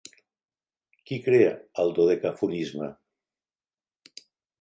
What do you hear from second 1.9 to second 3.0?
dodecafonisme?